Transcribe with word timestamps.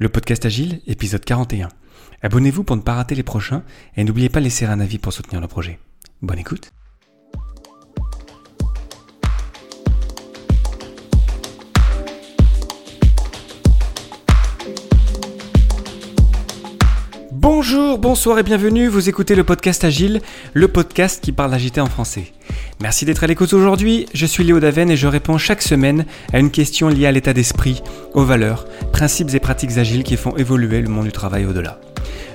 Le 0.00 0.08
podcast 0.08 0.46
Agile, 0.46 0.80
épisode 0.86 1.24
41. 1.24 1.70
Abonnez-vous 2.22 2.62
pour 2.62 2.76
ne 2.76 2.82
pas 2.82 2.94
rater 2.94 3.16
les 3.16 3.24
prochains 3.24 3.64
et 3.96 4.04
n'oubliez 4.04 4.28
pas 4.28 4.38
de 4.38 4.44
laisser 4.44 4.64
un 4.64 4.78
avis 4.78 4.98
pour 4.98 5.12
soutenir 5.12 5.40
le 5.40 5.48
projet. 5.48 5.80
Bonne 6.22 6.38
écoute. 6.38 6.70
Bonjour, 17.50 17.96
bonsoir 17.96 18.38
et 18.38 18.42
bienvenue, 18.42 18.88
vous 18.88 19.08
écoutez 19.08 19.34
le 19.34 19.42
podcast 19.42 19.82
Agile, 19.82 20.20
le 20.52 20.68
podcast 20.68 21.24
qui 21.24 21.32
parle 21.32 21.50
d'agilité 21.50 21.80
en 21.80 21.86
français. 21.86 22.34
Merci 22.82 23.06
d'être 23.06 23.24
à 23.24 23.26
l'écoute 23.26 23.54
aujourd'hui, 23.54 24.04
je 24.12 24.26
suis 24.26 24.44
Léo 24.44 24.60
Daven 24.60 24.90
et 24.90 24.98
je 24.98 25.06
réponds 25.06 25.38
chaque 25.38 25.62
semaine 25.62 26.04
à 26.34 26.40
une 26.40 26.50
question 26.50 26.88
liée 26.88 27.06
à 27.06 27.10
l'état 27.10 27.32
d'esprit, 27.32 27.82
aux 28.12 28.22
valeurs, 28.22 28.66
principes 28.92 29.32
et 29.32 29.40
pratiques 29.40 29.78
agiles 29.78 30.04
qui 30.04 30.18
font 30.18 30.36
évoluer 30.36 30.82
le 30.82 30.90
monde 30.90 31.06
du 31.06 31.12
travail 31.12 31.46
au-delà. 31.46 31.80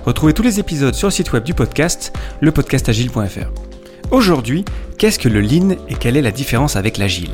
Retrouvez 0.03 0.33
tous 0.33 0.41
les 0.41 0.59
épisodes 0.59 0.95
sur 0.95 1.09
le 1.09 1.13
site 1.13 1.31
web 1.31 1.43
du 1.43 1.53
podcast, 1.53 2.11
lepodcastagile.fr. 2.41 4.09
Aujourd'hui, 4.09 4.65
qu'est-ce 4.97 5.19
que 5.19 5.29
le 5.29 5.41
lean 5.41 5.75
et 5.89 5.93
quelle 5.93 6.17
est 6.17 6.23
la 6.23 6.31
différence 6.31 6.75
avec 6.75 6.97
l'agile? 6.97 7.29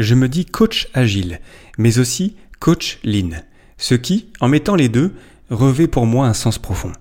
Je 0.00 0.14
me 0.14 0.30
dis 0.30 0.46
coach 0.46 0.88
agile, 0.94 1.40
mais 1.76 1.98
aussi 1.98 2.34
coach 2.58 3.00
lean, 3.04 3.42
ce 3.76 3.94
qui, 3.94 4.30
en 4.40 4.48
mettant 4.48 4.74
les 4.74 4.88
deux, 4.88 5.12
revêt 5.50 5.88
pour 5.88 6.06
moi 6.06 6.26
un 6.26 6.32
sens 6.32 6.56
profond. 6.56 6.92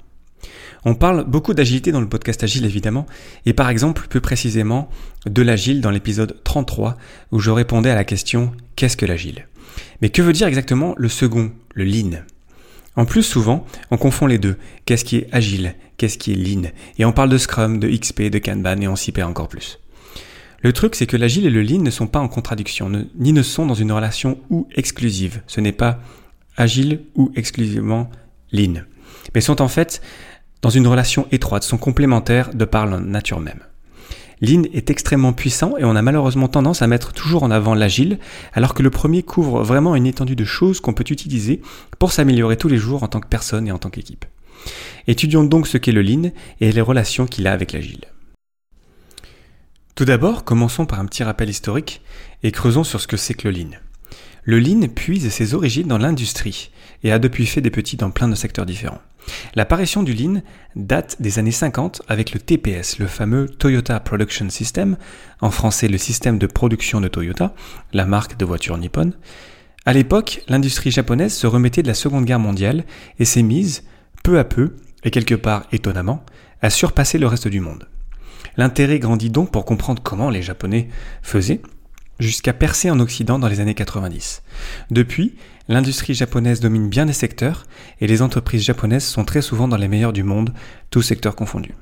On 0.84 0.95
parle 0.95 1.23
beaucoup 1.23 1.53
d'agilité 1.53 1.94
dans 1.94 2.02
le 2.02 2.09
podcast 2.09 2.44
Agile 2.44 2.66
évidemment, 2.66 3.05
et 3.45 3.53
par 3.53 3.70
exemple 3.70 4.08
plus 4.09 4.20
précisément 4.20 4.89
de 5.25 5.41
l'agile 5.41 5.80
dans 5.80 5.91
l'épisode 5.91 6.44
33 6.44 6.98
où 7.31 7.39
je 7.39 7.52
répondais 7.52 7.89
à 7.89 7.95
la 7.95 8.03
question 8.03 8.52
qu'est-ce 8.75 8.98
que 8.98 9.05
l'agile? 9.05 9.47
Mais 10.02 10.09
que 10.09 10.22
veut 10.22 10.34
dire 10.34 10.47
exactement 10.47 10.94
le 10.97 11.08
second, 11.08 11.53
le 11.73 11.86
lean? 11.86 12.23
En 12.97 13.05
plus 13.05 13.23
souvent, 13.23 13.66
on 13.92 13.97
confond 13.97 14.27
les 14.27 14.39
deux. 14.39 14.58
Qu'est-ce 14.83 15.05
qui 15.05 15.16
est 15.16 15.30
agile? 15.31 15.75
Qu'est-ce 15.95 16.17
qui 16.17 16.33
est 16.33 16.36
lean? 16.36 16.67
Et 16.97 17.05
on 17.05 17.14
parle 17.14 17.30
de 17.30 17.38
Scrum, 17.38 17.80
de 17.80 17.88
XP, 17.88 18.23
de 18.23 18.39
Kanban 18.39 18.81
et 18.81 18.89
on 18.89 18.97
s'y 18.97 19.14
perd 19.14 19.30
encore 19.30 19.47
plus. 19.47 19.80
Le 20.61 20.73
truc, 20.73 20.95
c'est 20.95 21.07
que 21.07 21.17
l'agile 21.17 21.45
et 21.45 21.49
le 21.49 21.61
lean 21.61 21.81
ne 21.81 21.89
sont 21.89 22.07
pas 22.07 22.19
en 22.19 22.27
contradiction, 22.27 22.91
ni 23.15 23.33
ne 23.33 23.41
sont 23.41 23.65
dans 23.65 23.73
une 23.73 23.91
relation 23.91 24.39
ou 24.49 24.67
exclusive. 24.75 25.41
Ce 25.47 25.61
n'est 25.61 25.71
pas 25.71 25.99
agile 26.57 27.05
ou 27.15 27.31
exclusivement 27.35 28.09
lean. 28.52 28.83
Mais 29.33 29.41
sont 29.41 29.61
en 29.61 29.67
fait 29.67 30.02
dans 30.61 30.69
une 30.69 30.87
relation 30.87 31.27
étroite, 31.31 31.63
sont 31.63 31.77
complémentaires 31.77 32.53
de 32.53 32.65
par 32.65 32.85
leur 32.85 32.99
nature 32.99 33.39
même. 33.39 33.61
Lean 34.41 34.63
est 34.73 34.89
extrêmement 34.89 35.33
puissant 35.33 35.77
et 35.77 35.83
on 35.83 35.95
a 35.95 36.02
malheureusement 36.02 36.47
tendance 36.47 36.81
à 36.81 36.87
mettre 36.87 37.11
toujours 37.11 37.43
en 37.43 37.52
avant 37.52 37.75
l'agile, 37.75 38.19
alors 38.53 38.73
que 38.73 38.83
le 38.83 38.89
premier 38.89 39.23
couvre 39.23 39.63
vraiment 39.63 39.95
une 39.95 40.05
étendue 40.05 40.35
de 40.35 40.45
choses 40.45 40.80
qu'on 40.80 40.93
peut 40.93 41.05
utiliser 41.09 41.61
pour 41.97 42.11
s'améliorer 42.11 42.55
tous 42.55 42.69
les 42.69 42.77
jours 42.77 43.03
en 43.03 43.07
tant 43.07 43.19
que 43.19 43.27
personne 43.27 43.67
et 43.67 43.71
en 43.71 43.77
tant 43.77 43.89
qu'équipe. 43.89 44.25
Étudions 45.07 45.43
donc 45.43 45.67
ce 45.67 45.77
qu'est 45.77 45.91
le 45.91 46.02
lean 46.02 46.31
et 46.61 46.71
les 46.71 46.81
relations 46.81 47.25
qu'il 47.25 47.47
a 47.47 47.53
avec 47.53 47.73
l'agile. 47.73 48.05
Tout 50.00 50.05
d'abord, 50.05 50.45
commençons 50.45 50.86
par 50.86 51.02
un 51.02 51.05
petit 51.05 51.25
rappel 51.25 51.50
historique 51.50 52.02
et 52.42 52.53
creusons 52.53 52.86
sur 52.86 53.02
ce 53.02 53.08
que 53.08 53.17
c'est 53.17 53.33
que 53.33 53.50
le 53.50 53.53
lean. 53.53 53.72
Le 54.45 54.58
lean 54.58 54.88
puise 54.88 55.28
ses 55.28 55.53
origines 55.53 55.89
dans 55.89 55.97
l'industrie 55.97 56.72
et 57.03 57.11
a 57.11 57.19
depuis 57.19 57.45
fait 57.45 57.59
des 57.59 57.69
petits 57.69 57.97
dans 57.97 58.09
plein 58.09 58.30
de 58.30 58.36
secteurs 58.36 58.66
différents. 58.66 59.02
L'apparition 59.55 60.02
du 60.02 60.14
lean 60.14 60.42
date 60.77 61.17
des 61.22 61.38
années 61.38 61.52
50 61.52 62.03
avec 62.08 62.31
le 62.31 62.39
TPS, 62.39 62.97
le 63.00 63.08
fameux 63.08 63.50
Toyota 63.50 64.00
Production 64.00 64.50
System, 64.50 64.95
en 65.42 65.52
français 65.52 65.89
le 65.89 65.97
système 65.97 66.38
de 66.38 66.47
production 66.47 67.02
de 67.02 67.09
Toyota, 67.09 67.53
la 67.92 68.05
marque 68.05 68.38
de 68.38 68.45
voitures 68.45 68.77
nippon. 68.77 69.11
À 69.86 69.92
l'époque, 69.92 70.44
l'industrie 70.47 70.92
japonaise 70.92 71.33
se 71.33 71.45
remettait 71.45 71.83
de 71.83 71.89
la 71.89 71.94
Seconde 71.94 72.23
Guerre 72.23 72.39
mondiale 72.39 72.86
et 73.20 73.25
s'est 73.25 73.44
mise, 73.44 73.83
peu 74.23 74.39
à 74.39 74.45
peu, 74.45 74.77
et 75.04 75.11
quelque 75.11 75.36
part 75.36 75.66
étonnamment, 75.73 76.23
à 76.61 76.70
surpasser 76.70 77.17
le 77.17 77.27
reste 77.27 77.49
du 77.49 77.60
monde. 77.60 77.86
L'intérêt 78.58 79.00
grandit 79.00 79.30
donc 79.30 79.52
pour 79.52 79.66
comprendre 79.66 80.02
comment 80.02 80.30
les 80.30 80.42
Japonais 80.42 80.89
faisaient, 81.22 81.61
jusqu'à 82.20 82.54
percer 82.54 82.92
en 82.92 83.00
Occident 83.00 83.39
dans 83.39 83.48
les 83.48 83.60
années 83.60 83.76
90. 83.76 84.44
Depuis, 84.92 85.36
l'industrie 85.67 86.14
japonaise 86.14 86.60
domine 86.60 86.89
bien 86.89 87.05
des 87.05 87.14
secteurs 87.14 87.66
et 88.02 88.08
les 88.08 88.22
entreprises 88.22 88.64
japonaises 88.64 89.05
sont 89.05 89.23
très 89.23 89.42
souvent 89.42 89.67
dans 89.67 89.78
les 89.78 89.88
meilleurs 89.88 90.14
du 90.14 90.23
monde, 90.23 90.54
tous 90.89 91.02
secteurs 91.02 91.36
confondus. 91.36 91.76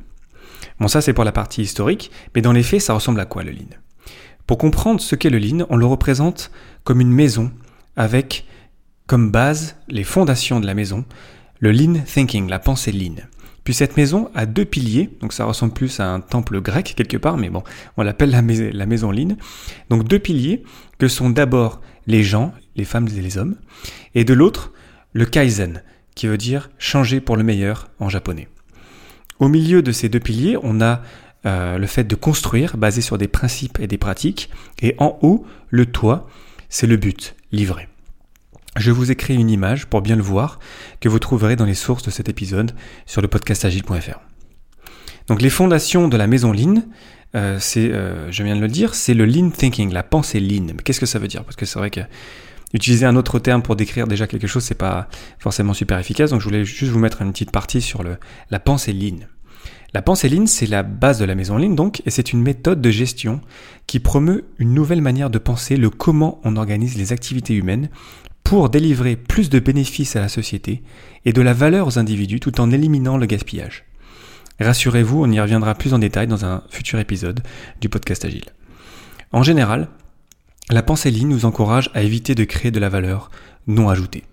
Bon 0.80 0.88
ça 0.88 1.02
c'est 1.02 1.14
pour 1.14 1.24
la 1.24 1.32
partie 1.32 1.64
historique, 1.64 2.12
mais 2.36 2.42
dans 2.42 2.52
les 2.52 2.64
faits 2.64 2.82
ça 2.82 2.94
ressemble 2.94 3.20
à 3.20 3.26
quoi 3.26 3.44
le 3.44 3.52
lean? 3.52 3.76
Pour 4.46 4.58
comprendre 4.58 5.02
ce 5.02 5.16
qu'est 5.16 5.30
le 5.30 5.40
lean, 5.40 5.66
on 5.70 5.76
le 5.76 5.86
représente 5.86 6.52
comme 6.84 7.02
une 7.02 7.12
maison 7.12 7.52
avec 7.96 8.46
comme 9.08 9.32
base 9.32 9.76
les 9.88 10.04
fondations 10.04 10.60
de 10.60 10.68
la 10.68 10.76
maison, 10.76 11.06
le 11.60 11.72
lean 11.72 12.02
thinking, 12.06 12.48
la 12.48 12.60
pensée 12.60 12.92
lean. 12.92 13.16
Puis 13.68 13.74
cette 13.74 13.98
maison 13.98 14.30
a 14.34 14.46
deux 14.46 14.64
piliers, 14.64 15.10
donc 15.20 15.34
ça 15.34 15.44
ressemble 15.44 15.74
plus 15.74 16.00
à 16.00 16.08
un 16.08 16.22
temple 16.22 16.62
grec 16.62 16.94
quelque 16.96 17.18
part, 17.18 17.36
mais 17.36 17.50
bon, 17.50 17.64
on 17.98 18.04
l'appelle 18.04 18.30
la, 18.30 18.42
maison 18.86 19.12
Lin. 19.12 19.36
Donc 19.90 20.06
deux 20.06 20.20
piliers 20.20 20.64
que 21.00 21.10
sont 21.10 21.30
d'abord 21.30 21.82
les 22.06 22.24
gens, 22.24 22.54
les 22.78 22.86
femmes 22.86 23.10
et 23.10 23.20
les 23.20 23.38
hommes, 23.38 23.58
et 24.16 24.24
de 24.24 24.34
l'autre 24.34 24.72
le 25.12 25.26
kaizen, 25.26 25.84
qui 26.16 26.28
veut 26.28 26.38
dire 26.38 26.70
changer 26.78 27.20
pour 27.20 27.36
le 27.36 27.44
meilleur 27.44 27.90
en 28.00 28.08
japonais. 28.08 28.48
Au 29.38 29.50
milieu 29.50 29.82
de 29.82 29.92
ces 29.92 30.08
deux 30.08 30.22
piliers, 30.22 30.56
on 30.64 30.80
a 30.80 31.02
euh, 31.46 31.78
le 31.78 31.88
fait 31.88 32.06
de 32.06 32.16
construire 32.16 32.78
basé 32.78 33.02
sur 33.02 33.18
des 33.18 33.28
principes 33.28 33.82
et 33.82 33.88
des 33.88 33.98
pratiques, 33.98 34.50
et 34.82 34.96
en 34.98 35.20
haut, 35.22 35.46
le 35.68 35.88
toit, 35.88 36.30
c'est 36.70 36.88
le 36.88 36.96
but, 36.96 37.36
livrer. 37.52 37.90
Je 38.78 38.92
vous 38.92 39.12
ai 39.12 39.16
créé 39.16 39.36
une 39.36 39.50
image 39.50 39.88
pour 39.88 40.02
bien 40.02 40.16
le 40.16 40.22
voir 40.22 40.60
que 41.02 41.10
vous 41.10 41.18
trouverez 41.18 41.56
dans 41.56 41.66
les 41.66 41.74
sources 41.74 42.04
de 42.04 42.12
cet 42.12 42.30
épisode 42.30 42.76
sur 43.08 43.22
le 43.22 43.28
podcastagile.fr. 43.28 44.20
Donc 45.28 45.42
les 45.42 45.50
fondations 45.50 46.08
de 46.08 46.16
la 46.16 46.28
maison 46.28 46.52
Lean, 46.52 46.84
euh, 47.36 47.58
c'est, 47.60 47.92
euh, 47.92 48.32
je 48.32 48.44
viens 48.44 48.56
de 48.56 48.62
le 48.62 48.68
dire, 48.68 48.94
c'est 48.94 49.16
le 49.16 49.26
Lean 49.26 49.50
Thinking, 49.50 49.92
la 49.92 50.04
pensée 50.04 50.40
Lean. 50.40 50.68
Mais 50.68 50.84
qu'est-ce 50.84 51.00
que 51.00 51.08
ça 51.08 51.18
veut 51.18 51.28
dire? 51.28 51.44
Parce 51.44 51.56
que 51.56 51.66
c'est 51.66 51.80
vrai 51.80 51.90
que 51.90 52.02
utiliser 52.74 53.08
un 53.08 53.16
autre 53.16 53.40
terme 53.40 53.64
pour 53.64 53.76
décrire 53.76 54.08
déjà 54.08 54.28
quelque 54.28 54.48
chose, 54.48 54.64
c'est 54.64 54.76
pas 54.76 55.10
forcément 55.40 55.74
super 55.74 55.98
efficace. 55.98 56.30
Donc 56.30 56.42
je 56.42 56.46
voulais 56.46 56.64
juste 56.64 56.92
vous 56.92 57.00
mettre 57.00 57.24
une 57.24 57.32
petite 57.32 57.52
partie 57.52 57.82
sur 57.82 58.04
la 58.04 58.60
pensée 58.60 58.94
Lean. 58.94 59.26
La 59.94 60.04
pensée 60.04 60.30
Lean, 60.30 60.46
c'est 60.46 60.68
la 60.68 60.84
base 60.84 61.18
de 61.18 61.26
la 61.26 61.34
maison 61.34 61.58
Lean, 61.58 61.72
donc, 61.72 62.04
et 62.06 62.12
c'est 62.12 62.32
une 62.32 62.44
méthode 62.44 62.82
de 62.82 62.92
gestion 62.92 63.42
qui 63.88 64.00
promeut 64.00 64.46
une 64.60 64.74
nouvelle 64.74 65.02
manière 65.02 65.30
de 65.30 65.40
penser 65.40 65.78
le 65.78 65.90
comment 65.90 66.40
on 66.44 66.58
organise 66.58 66.98
les 66.98 67.14
activités 67.14 67.56
humaines 67.56 67.90
pour 68.48 68.70
délivrer 68.70 69.18
plus 69.18 69.50
de 69.50 69.60
bénéfices 69.60 70.16
à 70.16 70.22
la 70.22 70.30
société 70.30 70.82
et 71.26 71.34
de 71.34 71.42
la 71.42 71.52
valeur 71.52 71.86
aux 71.86 72.00
individus 72.00 72.40
tout 72.40 72.62
en 72.62 72.72
éliminant 72.72 73.18
le 73.18 73.26
gaspillage. 73.26 73.84
Rassurez-vous, 74.62 75.22
on 75.22 75.30
y 75.30 75.42
reviendra 75.42 75.76
plus 75.76 75.94
en 75.94 76.00
détail 76.00 76.28
dans 76.28 76.46
un 76.46 76.64
futur 76.70 76.98
épisode 76.98 77.44
du 77.82 77.90
podcast 77.90 78.24
Agile. 78.24 78.46
En 79.34 79.44
général, 79.44 79.90
la 80.70 80.82
pensée 80.82 81.12
Lean 81.12 81.28
nous 81.28 81.44
encourage 81.44 81.92
à 81.94 82.04
éviter 82.04 82.36
de 82.36 82.46
créer 82.46 82.72
de 82.72 82.80
la 82.80 82.88
valeur 82.88 83.32
non 83.68 83.90
ajoutée. 83.90 84.24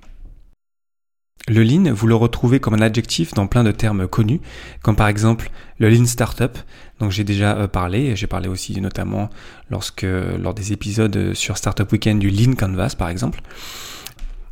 Le 1.46 1.62
Lean, 1.62 1.92
vous 1.92 2.06
le 2.06 2.14
retrouvez 2.14 2.58
comme 2.58 2.72
un 2.72 2.80
adjectif 2.80 3.34
dans 3.34 3.46
plein 3.46 3.64
de 3.64 3.70
termes 3.70 4.08
connus, 4.08 4.40
comme 4.82 4.96
par 4.96 5.08
exemple 5.08 5.50
le 5.78 5.90
Lean 5.90 6.06
Startup, 6.06 6.56
dont 7.00 7.10
j'ai 7.10 7.22
déjà 7.22 7.54
euh, 7.58 7.68
parlé, 7.68 8.16
j'ai 8.16 8.26
parlé 8.26 8.48
aussi 8.48 8.80
notamment 8.80 9.28
lorsque, 9.68 10.06
lors 10.38 10.54
des 10.54 10.72
épisodes 10.72 11.34
sur 11.34 11.58
Startup 11.58 11.90
Weekend 11.92 12.18
du 12.18 12.30
Lean 12.30 12.54
Canvas 12.54 12.94
par 12.98 13.10
exemple. 13.10 13.42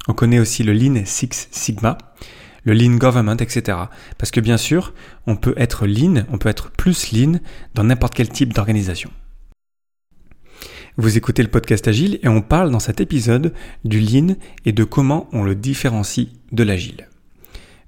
On 0.06 0.12
connaît 0.12 0.38
aussi 0.38 0.64
le 0.64 0.74
Lean 0.74 1.02
Six 1.06 1.48
Sigma, 1.50 1.96
le 2.64 2.74
Lean 2.74 2.96
Government, 2.96 3.36
etc. 3.38 3.78
Parce 4.18 4.30
que 4.30 4.40
bien 4.40 4.58
sûr, 4.58 4.92
on 5.26 5.36
peut 5.36 5.54
être 5.56 5.86
Lean, 5.86 6.24
on 6.30 6.36
peut 6.36 6.50
être 6.50 6.70
plus 6.72 7.12
Lean 7.12 7.38
dans 7.74 7.84
n'importe 7.84 8.14
quel 8.14 8.28
type 8.28 8.52
d'organisation. 8.52 9.10
Vous 10.98 11.16
écoutez 11.16 11.42
le 11.42 11.48
podcast 11.48 11.88
Agile 11.88 12.18
et 12.22 12.28
on 12.28 12.42
parle 12.42 12.70
dans 12.70 12.78
cet 12.78 13.00
épisode 13.00 13.54
du 13.82 13.98
Lean 13.98 14.34
et 14.66 14.72
de 14.72 14.84
comment 14.84 15.26
on 15.32 15.42
le 15.42 15.54
différencie 15.54 16.28
de 16.52 16.62
l'Agile. 16.62 17.08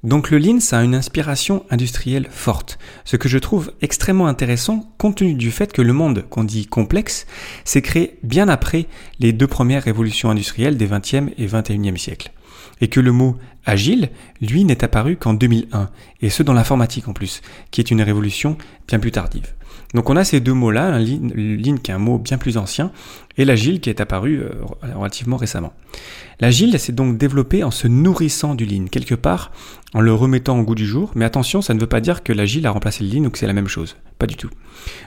Donc 0.04 0.30
le 0.30 0.38
lean, 0.38 0.58
ça 0.58 0.78
a 0.78 0.84
une 0.84 0.94
inspiration 0.94 1.66
industrielle 1.68 2.28
forte, 2.30 2.78
ce 3.04 3.16
que 3.16 3.28
je 3.28 3.36
trouve 3.36 3.72
extrêmement 3.82 4.26
intéressant 4.26 4.90
compte 4.96 5.16
tenu 5.16 5.34
du 5.34 5.50
fait 5.50 5.70
que 5.70 5.82
le 5.82 5.92
monde 5.92 6.24
qu'on 6.30 6.44
dit 6.44 6.64
complexe 6.64 7.26
s'est 7.64 7.82
créé 7.82 8.18
bien 8.22 8.48
après 8.48 8.86
les 9.18 9.34
deux 9.34 9.48
premières 9.48 9.82
révolutions 9.82 10.30
industrielles 10.30 10.78
des 10.78 10.88
20e 10.88 11.30
et 11.36 11.46
21e 11.46 11.98
siècles. 11.98 12.32
Et 12.80 12.88
que 12.88 13.00
le 13.00 13.12
mot 13.12 13.36
agile, 13.66 14.08
lui, 14.40 14.64
n'est 14.64 14.82
apparu 14.82 15.16
qu'en 15.16 15.34
2001, 15.34 15.90
et 16.22 16.30
ce 16.30 16.42
dans 16.42 16.54
l'informatique 16.54 17.08
en 17.08 17.12
plus, 17.12 17.42
qui 17.70 17.82
est 17.82 17.90
une 17.90 18.02
révolution 18.02 18.56
bien 18.88 18.98
plus 18.98 19.12
tardive. 19.12 19.52
Donc 19.94 20.10
on 20.10 20.16
a 20.16 20.24
ces 20.24 20.40
deux 20.40 20.52
mots-là, 20.52 20.98
lean, 20.98 21.28
lean 21.34 21.76
qui 21.76 21.90
est 21.90 21.94
un 21.94 21.98
mot 21.98 22.18
bien 22.18 22.38
plus 22.38 22.56
ancien, 22.56 22.90
et 23.36 23.44
l'agile 23.44 23.80
qui 23.80 23.90
est 23.90 24.00
apparu 24.00 24.40
euh, 24.40 24.50
relativement 24.94 25.36
récemment. 25.36 25.72
L'agile 26.40 26.78
s'est 26.78 26.92
donc 26.92 27.16
développé 27.16 27.62
en 27.62 27.70
se 27.70 27.86
nourrissant 27.86 28.54
du 28.54 28.66
lean, 28.66 28.86
quelque 28.86 29.14
part 29.14 29.52
en 29.94 30.00
le 30.00 30.12
remettant 30.12 30.58
au 30.58 30.64
goût 30.64 30.74
du 30.74 30.86
jour, 30.86 31.12
mais 31.14 31.24
attention, 31.24 31.62
ça 31.62 31.74
ne 31.74 31.80
veut 31.80 31.86
pas 31.86 32.00
dire 32.00 32.24
que 32.24 32.32
l'agile 32.32 32.66
a 32.66 32.70
remplacé 32.72 33.04
le 33.04 33.10
lean 33.10 33.26
ou 33.26 33.30
que 33.30 33.38
c'est 33.38 33.46
la 33.46 33.52
même 33.52 33.68
chose. 33.68 33.96
Pas 34.18 34.26
du 34.26 34.36
tout. 34.36 34.50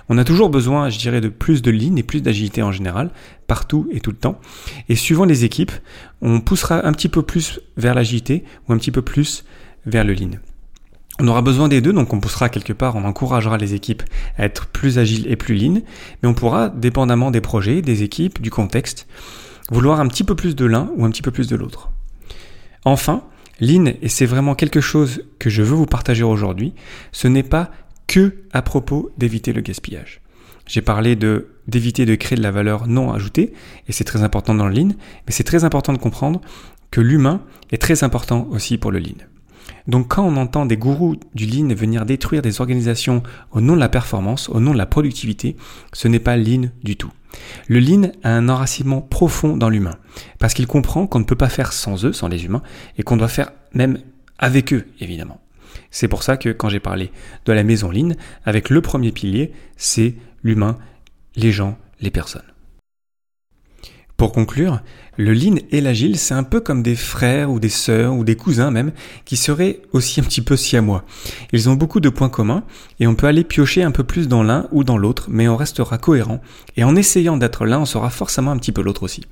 On 0.07 0.17
a 0.17 0.23
toujours 0.23 0.49
besoin, 0.49 0.89
je 0.89 0.97
dirais, 0.97 1.19
de 1.19 1.29
plus 1.29 1.61
de 1.61 1.71
lean 1.71 1.97
et 1.97 2.03
plus 2.03 2.21
d'agilité 2.21 2.61
en 2.61 2.71
général, 2.71 3.11
partout 3.47 3.89
et 3.91 3.99
tout 3.99 4.11
le 4.11 4.17
temps. 4.17 4.39
Et 4.87 4.95
suivant 4.95 5.25
les 5.25 5.43
équipes, 5.43 5.73
on 6.21 6.39
poussera 6.39 6.87
un 6.87 6.93
petit 6.93 7.09
peu 7.09 7.21
plus 7.21 7.59
vers 7.75 7.93
l'agilité 7.93 8.45
ou 8.67 8.73
un 8.73 8.77
petit 8.77 8.91
peu 8.91 9.01
plus 9.01 9.43
vers 9.85 10.05
le 10.05 10.13
lean. 10.13 10.39
On 11.19 11.27
aura 11.27 11.41
besoin 11.41 11.67
des 11.67 11.81
deux, 11.81 11.93
donc 11.93 12.13
on 12.13 12.19
poussera 12.19 12.47
quelque 12.47 12.73
part, 12.73 12.95
on 12.95 13.03
encouragera 13.03 13.57
les 13.57 13.73
équipes 13.73 14.03
à 14.37 14.45
être 14.45 14.67
plus 14.67 14.99
agiles 14.99 15.25
et 15.27 15.35
plus 15.35 15.55
lean, 15.55 15.81
mais 16.21 16.29
on 16.29 16.35
pourra, 16.35 16.69
dépendamment 16.69 17.31
des 17.31 17.41
projets, 17.41 17.81
des 17.81 18.03
équipes, 18.03 18.39
du 18.39 18.51
contexte, 18.51 19.07
vouloir 19.71 19.99
un 19.99 20.07
petit 20.07 20.23
peu 20.23 20.35
plus 20.35 20.55
de 20.55 20.65
l'un 20.65 20.91
ou 20.95 21.05
un 21.05 21.09
petit 21.09 21.23
peu 21.23 21.31
plus 21.31 21.47
de 21.47 21.55
l'autre. 21.55 21.89
Enfin, 22.85 23.23
lean, 23.59 23.93
et 24.01 24.09
c'est 24.09 24.27
vraiment 24.27 24.53
quelque 24.53 24.79
chose 24.79 25.23
que 25.39 25.49
je 25.49 25.63
veux 25.63 25.75
vous 25.75 25.87
partager 25.87 26.23
aujourd'hui, 26.23 26.73
ce 27.11 27.27
n'est 27.27 27.41
pas 27.41 27.71
que 28.05 28.35
à 28.53 28.61
propos 28.61 29.11
d'éviter 29.17 29.53
le 29.53 29.61
gaspillage. 29.61 30.21
J'ai 30.67 30.81
parlé 30.81 31.15
de 31.15 31.47
d'éviter 31.67 32.05
de 32.05 32.15
créer 32.15 32.37
de 32.37 32.43
la 32.43 32.51
valeur 32.51 32.87
non 32.87 33.11
ajoutée, 33.11 33.53
et 33.87 33.91
c'est 33.91 34.03
très 34.03 34.21
important 34.21 34.53
dans 34.53 34.67
le 34.67 34.73
lean, 34.73 34.89
mais 35.25 35.31
c'est 35.31 35.43
très 35.43 35.63
important 35.63 35.93
de 35.93 35.97
comprendre 35.97 36.41
que 36.91 37.01
l'humain 37.01 37.41
est 37.71 37.81
très 37.81 38.03
important 38.03 38.47
aussi 38.51 38.77
pour 38.77 38.91
le 38.91 38.99
lean. 38.99 39.25
Donc 39.87 40.09
quand 40.09 40.25
on 40.25 40.35
entend 40.35 40.65
des 40.65 40.77
gourous 40.77 41.15
du 41.33 41.45
lean 41.45 41.73
venir 41.73 42.05
détruire 42.05 42.41
des 42.41 42.59
organisations 42.59 43.23
au 43.51 43.61
nom 43.61 43.75
de 43.75 43.79
la 43.79 43.89
performance, 43.89 44.49
au 44.49 44.59
nom 44.59 44.73
de 44.73 44.77
la 44.77 44.85
productivité, 44.85 45.55
ce 45.93 46.07
n'est 46.07 46.19
pas 46.19 46.35
lean 46.35 46.69
du 46.83 46.97
tout. 46.97 47.11
Le 47.67 47.79
lean 47.79 48.11
a 48.23 48.31
un 48.31 48.49
enracinement 48.49 49.01
profond 49.01 49.57
dans 49.57 49.69
l'humain, 49.69 49.97
parce 50.39 50.53
qu'il 50.53 50.67
comprend 50.67 51.07
qu'on 51.07 51.19
ne 51.19 51.23
peut 51.23 51.35
pas 51.35 51.49
faire 51.49 51.73
sans 51.73 52.05
eux, 52.05 52.13
sans 52.13 52.27
les 52.27 52.45
humains, 52.45 52.63
et 52.97 53.03
qu'on 53.03 53.17
doit 53.17 53.27
faire 53.27 53.51
même 53.73 53.99
avec 54.39 54.73
eux, 54.73 54.87
évidemment. 54.99 55.41
C'est 55.91 56.07
pour 56.07 56.23
ça 56.23 56.37
que 56.37 56.49
quand 56.49 56.69
j'ai 56.69 56.79
parlé 56.79 57.11
de 57.45 57.53
la 57.53 57.63
maison 57.63 57.91
lean, 57.91 58.11
avec 58.43 58.69
le 58.69 58.81
premier 58.81 59.11
pilier, 59.11 59.51
c'est 59.77 60.15
l'humain, 60.43 60.77
les 61.35 61.51
gens, 61.51 61.77
les 62.01 62.11
personnes. 62.11 62.41
Pour 64.17 64.31
conclure, 64.31 64.81
le 65.15 65.31
lean 65.31 65.57
et 65.69 65.79
l'agile, 65.79 66.17
c'est 66.17 66.33
un 66.33 66.41
peu 66.41 66.59
comme 66.59 66.81
des 66.81 66.95
frères 66.95 67.51
ou 67.51 67.59
des 67.59 67.69
sœurs 67.69 68.15
ou 68.15 68.23
des 68.23 68.35
cousins 68.35 68.71
même, 68.71 68.91
qui 69.25 69.37
seraient 69.37 69.81
aussi 69.93 70.19
un 70.19 70.23
petit 70.23 70.41
peu 70.41 70.57
siamois. 70.57 71.05
Ils 71.53 71.69
ont 71.69 71.75
beaucoup 71.75 71.99
de 71.99 72.09
points 72.09 72.27
communs, 72.27 72.63
et 72.99 73.05
on 73.05 73.13
peut 73.13 73.27
aller 73.27 73.43
piocher 73.43 73.83
un 73.83 73.91
peu 73.91 74.03
plus 74.03 74.27
dans 74.27 74.41
l'un 74.41 74.67
ou 74.71 74.83
dans 74.83 74.97
l'autre, 74.97 75.27
mais 75.29 75.47
on 75.47 75.55
restera 75.55 75.99
cohérent, 75.99 76.41
et 76.77 76.83
en 76.83 76.95
essayant 76.95 77.37
d'être 77.37 77.67
l'un, 77.67 77.81
on 77.81 77.85
sera 77.85 78.09
forcément 78.09 78.49
un 78.49 78.57
petit 78.57 78.71
peu 78.71 78.81
l'autre 78.81 79.03
aussi. 79.03 79.23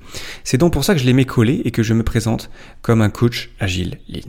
C'est 0.44 0.58
donc 0.58 0.72
pour 0.72 0.84
ça 0.84 0.94
que 0.94 1.00
je 1.00 1.06
les 1.06 1.14
mets 1.14 1.24
collés 1.24 1.62
et 1.64 1.72
que 1.72 1.82
je 1.82 1.92
me 1.92 2.04
présente 2.04 2.48
comme 2.80 3.02
un 3.02 3.10
coach 3.10 3.50
agile 3.58 3.98
lean. 4.08 4.28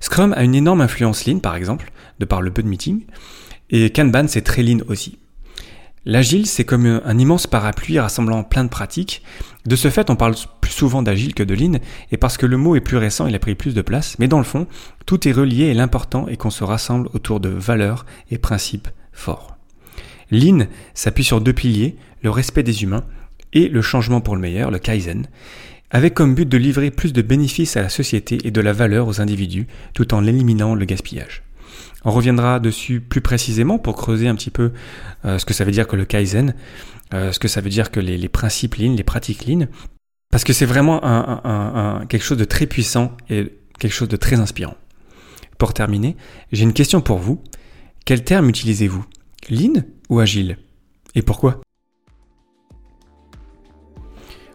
Scrum 0.00 0.32
a 0.32 0.42
une 0.42 0.56
énorme 0.56 0.80
influence 0.80 1.26
lean, 1.26 1.38
par 1.38 1.54
exemple, 1.54 1.92
de 2.18 2.24
par 2.24 2.42
le 2.42 2.50
peu 2.50 2.64
de 2.64 2.68
meeting, 2.68 3.04
et 3.70 3.90
Kanban, 3.90 4.26
c'est 4.26 4.42
très 4.42 4.64
lean 4.64 4.80
aussi. 4.88 5.19
L'agile, 6.06 6.46
c'est 6.46 6.64
comme 6.64 7.00
un 7.04 7.18
immense 7.18 7.46
parapluie 7.46 7.98
rassemblant 7.98 8.42
plein 8.42 8.64
de 8.64 8.70
pratiques. 8.70 9.22
De 9.66 9.76
ce 9.76 9.90
fait, 9.90 10.08
on 10.08 10.16
parle 10.16 10.34
plus 10.62 10.70
souvent 10.72 11.02
d'agile 11.02 11.34
que 11.34 11.42
de 11.42 11.54
lean, 11.54 11.78
et 12.10 12.16
parce 12.16 12.38
que 12.38 12.46
le 12.46 12.56
mot 12.56 12.74
est 12.74 12.80
plus 12.80 12.96
récent, 12.96 13.26
il 13.26 13.34
a 13.34 13.38
pris 13.38 13.54
plus 13.54 13.74
de 13.74 13.82
place, 13.82 14.18
mais 14.18 14.26
dans 14.26 14.38
le 14.38 14.44
fond, 14.44 14.66
tout 15.04 15.28
est 15.28 15.32
relié 15.32 15.64
et 15.64 15.74
l'important 15.74 16.26
est 16.26 16.38
qu'on 16.38 16.50
se 16.50 16.64
rassemble 16.64 17.10
autour 17.12 17.38
de 17.38 17.50
valeurs 17.50 18.06
et 18.30 18.38
principes 18.38 18.88
forts. 19.12 19.58
Lean 20.30 20.66
s'appuie 20.94 21.24
sur 21.24 21.42
deux 21.42 21.52
piliers, 21.52 21.96
le 22.22 22.30
respect 22.30 22.62
des 22.62 22.82
humains 22.82 23.04
et 23.52 23.68
le 23.68 23.82
changement 23.82 24.22
pour 24.22 24.36
le 24.36 24.40
meilleur, 24.40 24.70
le 24.70 24.78
kaizen, 24.78 25.26
avec 25.90 26.14
comme 26.14 26.34
but 26.34 26.48
de 26.48 26.56
livrer 26.56 26.90
plus 26.90 27.12
de 27.12 27.20
bénéfices 27.20 27.76
à 27.76 27.82
la 27.82 27.88
société 27.90 28.38
et 28.44 28.50
de 28.50 28.60
la 28.60 28.72
valeur 28.72 29.06
aux 29.06 29.20
individus, 29.20 29.66
tout 29.92 30.14
en 30.14 30.24
éliminant 30.24 30.74
le 30.74 30.84
gaspillage. 30.86 31.42
On 32.04 32.10
reviendra 32.10 32.60
dessus 32.60 33.00
plus 33.00 33.20
précisément 33.20 33.78
pour 33.78 33.96
creuser 33.96 34.28
un 34.28 34.34
petit 34.34 34.50
peu 34.50 34.72
euh, 35.24 35.38
ce 35.38 35.44
que 35.44 35.54
ça 35.54 35.64
veut 35.64 35.72
dire 35.72 35.86
que 35.86 35.96
le 35.96 36.04
Kaizen, 36.04 36.54
euh, 37.12 37.32
ce 37.32 37.38
que 37.38 37.48
ça 37.48 37.60
veut 37.60 37.70
dire 37.70 37.90
que 37.90 38.00
les, 38.00 38.28
principes 38.28 38.76
Lean, 38.76 38.94
les 38.94 39.04
pratiques 39.04 39.46
Lean, 39.46 39.66
parce 40.30 40.44
que 40.44 40.52
c'est 40.52 40.66
vraiment 40.66 41.00
quelque 42.08 42.22
chose 42.22 42.38
de 42.38 42.44
très 42.44 42.66
puissant 42.66 43.16
et 43.28 43.52
quelque 43.78 43.92
chose 43.92 44.08
de 44.08 44.16
très 44.16 44.38
inspirant. 44.38 44.76
Pour 45.58 45.74
terminer, 45.74 46.16
j'ai 46.52 46.62
une 46.62 46.72
question 46.72 47.00
pour 47.00 47.18
vous. 47.18 47.42
Quel 48.06 48.24
terme 48.24 48.48
utilisez-vous? 48.48 49.04
Lean 49.50 49.82
ou 50.08 50.20
Agile? 50.20 50.56
Et 51.14 51.22
pourquoi? 51.22 51.60